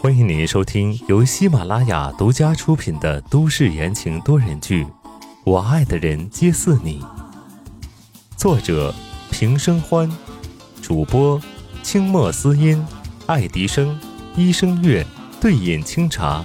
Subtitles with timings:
[0.00, 4.84] 欢迎您收听由喜马拉雅独家出品的都市言情多人剧
[5.44, 7.00] 《我爱的人皆似你》，
[8.36, 8.92] 作者
[9.30, 10.10] 平生欢，
[10.82, 11.40] 主播
[11.84, 12.84] 清墨思音、
[13.26, 13.96] 爱迪生、
[14.34, 15.06] 一生月、
[15.40, 16.44] 对饮清茶。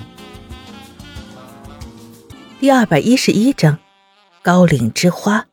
[2.59, 3.79] 第二百一十一章，
[4.43, 5.48] 高岭之花。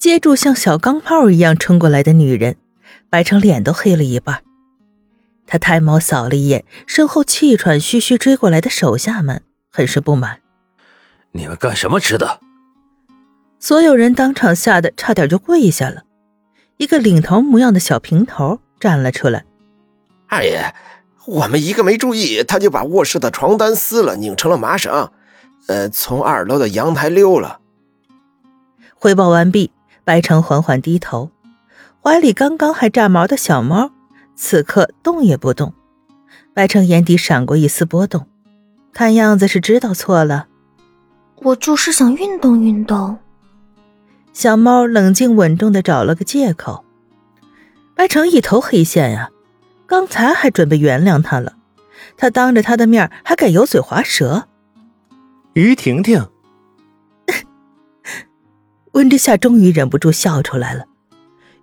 [0.00, 2.56] 接住像小钢炮一样冲过来的女人，
[3.10, 4.42] 白成脸都黑了一半。
[5.46, 10.40] 他抬眸扫了一眼身后气喘吁吁追过来的手下们，很是不满
[11.32, 12.40] ：“你们干什么吃的？”
[13.60, 16.04] 所有人当场吓得差点就跪下了。
[16.78, 19.44] 一个领头模样的小平头站了出来
[20.28, 20.74] ：“二爷，
[21.26, 25.10] 我们一个没注意，他就把卧室的床单撕了，拧成了麻绳，
[25.66, 27.60] 呃，从二楼的阳台溜了。”
[28.96, 29.70] 汇报完毕。
[30.10, 31.30] 白城缓缓低头，
[32.02, 33.92] 怀里刚刚还炸毛的小猫，
[34.34, 35.72] 此刻动也不动。
[36.52, 38.26] 白城眼底闪过一丝波动，
[38.92, 40.48] 看样子是知道错了。
[41.36, 43.18] 我就是想运动运动。
[44.32, 46.84] 小猫冷静稳重的找了个借口。
[47.94, 49.30] 白城一头黑线呀，
[49.86, 51.52] 刚才还准备原谅他了，
[52.16, 54.48] 他当着他的面还敢油嘴滑舌。
[55.52, 56.26] 于婷婷。
[59.00, 60.84] 温之夏终于忍不住笑出来了。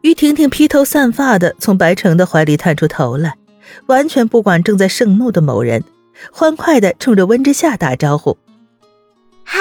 [0.02, 3.38] 于婷婷披头散发的从白城的怀里探出头来，
[3.86, 5.84] 完全不管正在盛怒的某人，
[6.32, 8.40] 欢快的冲着温之夏打招呼
[9.46, 9.60] ：“嗨！”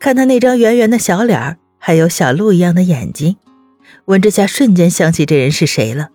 [0.00, 3.36] 看他那张圆圆的小脸儿，还有小鹿一样的眼睛，
[4.06, 6.08] 温之夏瞬间想起这人是谁了。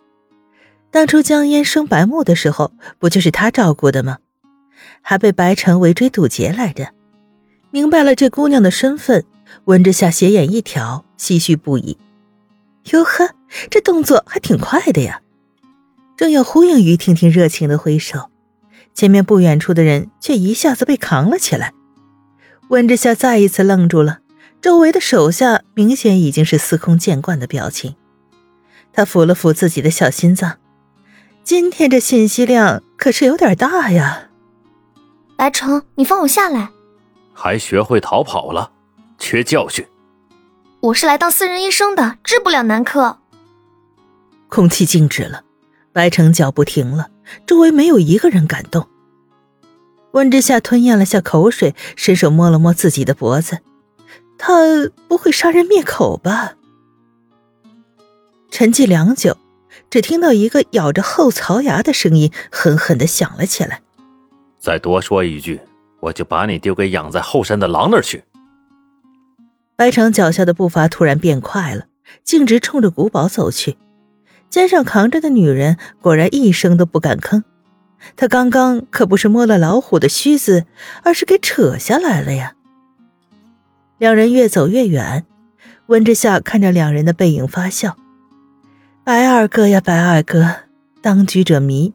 [0.91, 4.17] 当初江烟生白木的时候，不就是他照顾的吗？
[5.01, 6.89] 还被白城围追堵截来着。
[7.71, 9.23] 明白了这姑娘的身份。
[9.65, 11.97] 温之夏斜眼一挑，唏嘘不已。
[12.91, 13.31] 哟呵，
[13.69, 15.21] 这动作还挺快的呀！
[16.15, 18.29] 正要呼应于婷婷热情的挥手，
[18.93, 21.73] 前面不远处的人却一下子被扛了起来。
[22.69, 24.19] 温之夏再一次愣住了，
[24.61, 27.95] 周围的手下明显已经是司空见惯的表情。
[28.93, 30.57] 他抚了抚自己的小心脏，
[31.43, 34.29] 今天这信息量可是有点大呀！
[35.35, 36.71] 白城，你放我下来！
[37.33, 38.71] 还学会逃跑了？
[39.17, 39.85] 缺教训！
[40.79, 43.19] 我是来当私人医生的，治不了男科。
[44.47, 45.43] 空气静止了，
[45.91, 47.09] 白城脚步停了，
[47.45, 48.87] 周围没有一个人敢动。
[50.11, 53.59] 温之夏吞咽了下口水，伸手摸了摸自己的脖子，
[54.37, 54.53] 他
[55.07, 56.53] 不会杀人灭口吧？
[58.49, 59.37] 沉寂良久，
[59.89, 63.81] 只听到一个咬着后槽牙的声音狠狠的响了起来
[64.57, 65.59] ：“再多说一句，
[65.99, 68.23] 我就把你丢给养在后山的狼那儿去。”
[69.77, 71.85] 白城脚下的步伐突然变快了，
[72.23, 73.77] 径直冲着古堡走去。
[74.49, 77.43] 肩上扛着的女人果然一声都不敢吭。
[78.15, 80.65] 他刚刚可不是摸了老虎的须子，
[81.03, 82.53] 而是给扯下来了呀。
[83.99, 85.25] 两人越走越远，
[85.85, 87.97] 温之夏看着两人的背影发笑
[89.05, 90.55] ：“白二哥呀，白二哥，
[91.03, 91.93] 当局者迷，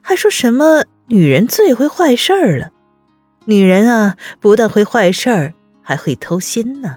[0.00, 2.70] 还说什么女人最会坏事儿了？
[3.44, 6.96] 女人啊，不但会坏事儿，还会偷心呢。”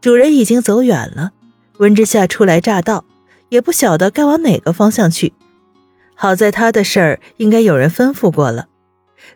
[0.00, 1.32] 主人已经走远了，
[1.78, 3.04] 温之夏初来乍到，
[3.50, 5.34] 也不晓得该往哪个方向去。
[6.14, 8.68] 好在他的事儿应该有人吩咐过了。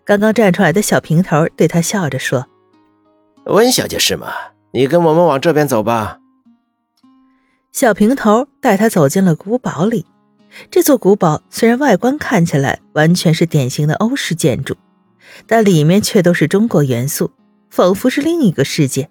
[0.05, 2.47] 刚刚站出来的小平头对他笑着说
[3.45, 4.33] ：“温小姐是吗？
[4.73, 6.19] 你跟我们往这边走吧。”
[7.71, 10.07] 小平头带他走进了古堡里。
[10.71, 14.77] 这座古堡虽然外观看起来完全是典型的欧式建筑，
[15.47, 17.33] 但里面却都是中国元素，
[17.71, 19.11] 仿佛是另一个世界。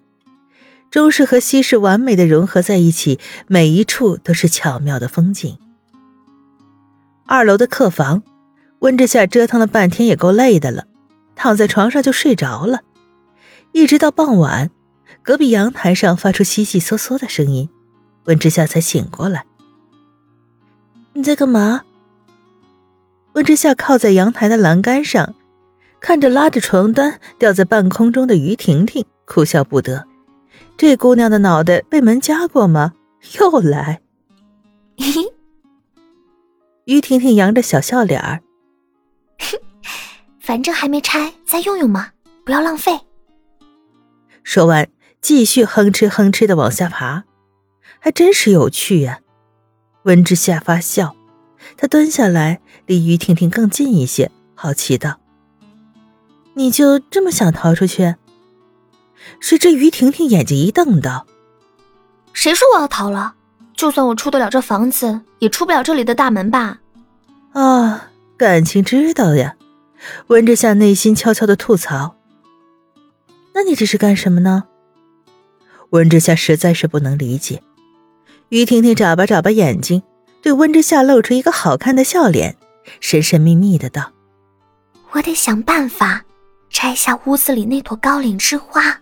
[0.94, 5.58] 中式和西式完美的融合在一起，每一处都是巧妙的风景。
[7.26, 8.22] 二楼的客房，
[8.78, 10.86] 温之夏折腾了半天也够累的了，
[11.36, 12.82] 躺在床上就睡着了。
[13.72, 14.70] 一直到傍晚，
[15.24, 17.68] 隔壁阳台上发出悉悉嗦嗦的声音，
[18.26, 19.48] 温之夏才醒过来。
[21.14, 21.82] 你在干嘛？
[23.34, 25.34] 温之夏靠在阳台的栏杆上，
[26.00, 30.06] 看着拉着床单吊在半空中的于婷婷，哭笑不得。
[30.78, 32.94] 这姑娘的脑袋被门夹过吗？
[33.40, 34.02] 又来。
[36.86, 38.42] 于婷婷扬着小笑脸儿，
[40.40, 42.12] 反正还没拆，再用用嘛，
[42.44, 43.00] 不要浪费。
[44.44, 44.90] 说完，
[45.22, 47.24] 继续哼哧哼哧的往下爬，
[48.00, 49.22] 还真是有趣呀。
[50.04, 51.16] 温之夏发笑，
[51.78, 55.22] 他蹲下来，离于婷婷更近一些，好奇道
[56.56, 58.16] ：“你就这么想逃出去？”
[59.40, 61.26] 谁知于婷婷眼睛一瞪道
[62.34, 63.36] ：“谁说我要逃了？
[63.76, 66.80] 就算我出得了这房子，也出不了这里的大门吧？
[67.54, 69.56] 啊，感情知道呀。
[70.28, 72.16] 温之夏内心悄悄的吐槽
[73.56, 74.66] ：“那你这是干什么呢？”
[75.92, 77.62] 温之夏实在是不能理解。
[78.50, 80.04] 于婷婷眨巴眨巴眼睛，
[80.42, 82.58] 对温之夏露出一个好看的笑脸，
[83.00, 84.12] 神神秘秘的道
[85.12, 86.24] ：“我得想办法
[86.70, 89.00] 摘下屋子里那朵高岭之花。”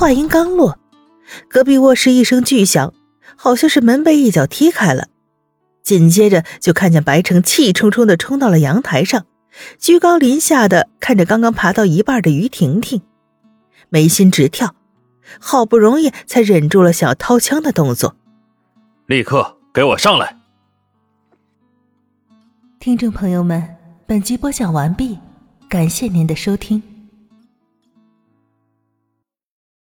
[0.00, 0.78] 话音刚落，
[1.46, 2.94] 隔壁卧室一声巨响，
[3.36, 5.08] 好像是门被一脚踢开了，
[5.82, 9.26] 紧接着就看见白城气冲冲的冲到了阳台上。
[9.78, 13.02] 居高临下的看着刚刚爬到一半的于婷婷，
[13.90, 14.74] 眉心直跳，
[15.38, 18.16] 好不容易才忍住了想要掏枪的动作。
[19.04, 20.34] 立刻给我上来！
[22.78, 23.76] 听众朋友们，
[24.06, 25.18] 本集播讲完毕，
[25.68, 26.82] 感谢您的收听。